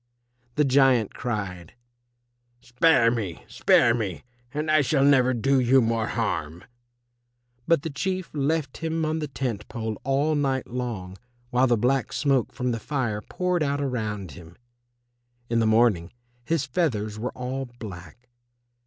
[0.55, 1.75] The giant cried,
[2.59, 6.63] "Spare me, spare me, and I shall never do you more harm."
[7.67, 11.19] But the Chief left him on the tent pole all night long
[11.51, 14.55] while the black smoke from the fire poured out around him.
[15.51, 16.11] In the morning
[16.43, 18.27] his feathers were all black.